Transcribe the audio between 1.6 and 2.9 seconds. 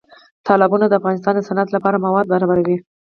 لپاره مواد برابروي.